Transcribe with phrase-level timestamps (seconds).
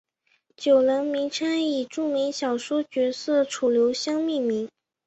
[0.57, 4.67] 酒楼名称以著名小说角色楚留香命名。